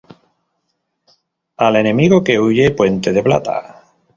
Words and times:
Al 1.57 1.75
enemigo 1.75 2.23
que 2.23 2.39
huye, 2.39 2.71
puente 2.71 3.13
de 3.13 3.21
plata 3.21 3.83